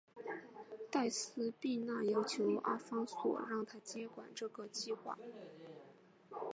[0.89, 5.15] 黛丝碧娜要求阿方索让她接管这个计画。